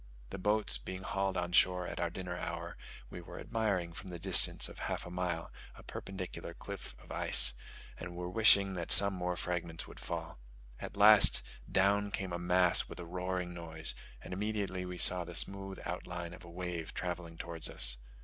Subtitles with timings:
[0.31, 2.75] The boats being hauled on shore at our dinner hour,
[3.11, 7.53] we were admiring from the distance of half a mile a perpendicular cliff of ice,
[7.99, 10.39] and were wishing that some more fragments would fall.
[10.79, 13.93] At last, down came a mass with a roaring noise,
[14.23, 17.97] and immediately we saw the smooth outline of a wave travelling towards us.